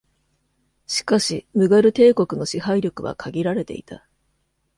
[0.87, 4.07] しかし、ムガル帝国の支配力は限られていた。